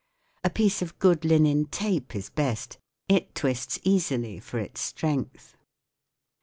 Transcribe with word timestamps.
A 0.43 0.49
piece 0.49 0.81
of 0.81 0.97
good 0.97 1.23
linen 1.25 1.65
tape 1.65 2.15
is 2.15 2.31
best; 2.31 2.79
it 3.07 3.35
twists 3.35 3.77
easily 3.83 4.39
for 4.39 4.57
its 4.57 4.81
strength. 4.81 5.55